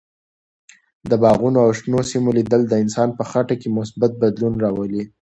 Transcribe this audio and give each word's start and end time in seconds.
د 1.09 1.11
باغونو 1.23 1.57
او 1.65 1.69
شنو 1.79 1.99
سیمو 2.11 2.29
لیدل 2.37 2.61
د 2.67 2.73
انسان 2.83 3.09
په 3.17 3.23
خټه 3.29 3.55
کې 3.61 3.75
مثبت 3.77 4.11
بدلون 4.21 4.53
راولي. 4.63 5.03